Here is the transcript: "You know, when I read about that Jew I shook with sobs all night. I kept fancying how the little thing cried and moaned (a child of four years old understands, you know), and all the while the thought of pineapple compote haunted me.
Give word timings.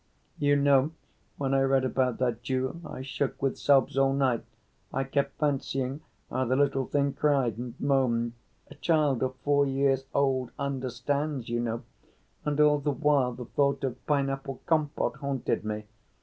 "You 0.39 0.55
know, 0.55 0.93
when 1.37 1.53
I 1.53 1.61
read 1.61 1.85
about 1.85 2.17
that 2.17 2.41
Jew 2.41 2.81
I 2.83 3.03
shook 3.03 3.39
with 3.39 3.55
sobs 3.59 3.99
all 3.99 4.13
night. 4.15 4.43
I 4.91 5.03
kept 5.03 5.37
fancying 5.37 6.01
how 6.27 6.45
the 6.45 6.55
little 6.55 6.87
thing 6.87 7.13
cried 7.13 7.59
and 7.59 7.79
moaned 7.79 8.33
(a 8.71 8.73
child 8.73 9.21
of 9.21 9.35
four 9.43 9.67
years 9.67 10.05
old 10.11 10.49
understands, 10.57 11.49
you 11.49 11.59
know), 11.59 11.83
and 12.45 12.59
all 12.59 12.79
the 12.79 12.89
while 12.89 13.33
the 13.33 13.45
thought 13.45 13.83
of 13.83 14.03
pineapple 14.07 14.63
compote 14.65 15.17
haunted 15.17 15.63
me. 15.63 15.83